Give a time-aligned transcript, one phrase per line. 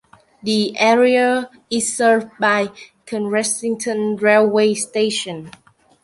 [0.41, 2.69] The area is served by
[3.05, 5.51] Cressington railway station.